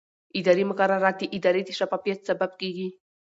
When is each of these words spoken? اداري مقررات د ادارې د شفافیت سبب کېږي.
اداري 0.39 0.63
مقررات 0.71 1.15
د 1.19 1.23
ادارې 1.37 1.61
د 1.65 1.69
شفافیت 1.79 2.19
سبب 2.29 2.51
کېږي. 2.61 2.87